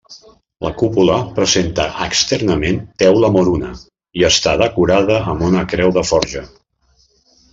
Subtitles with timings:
[0.65, 3.69] La cúpula presenta externament teula moruna
[4.21, 6.45] i està decorada amb una creu de forja.